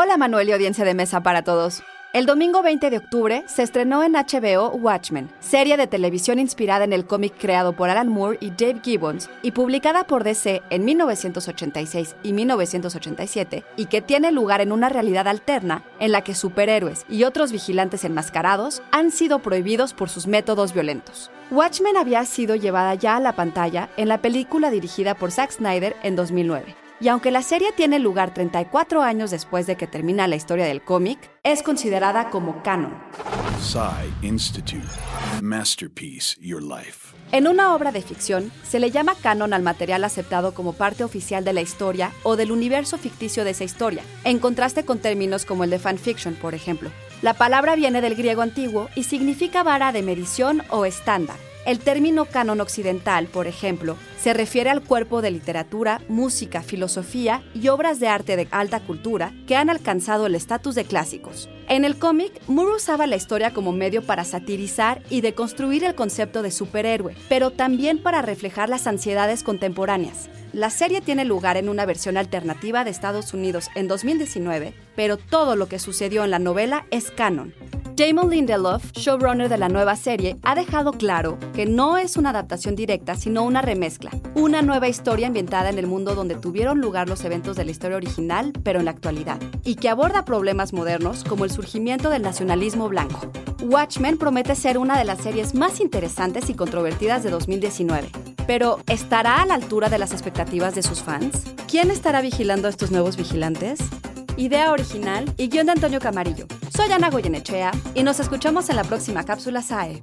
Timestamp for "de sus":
100.76-101.02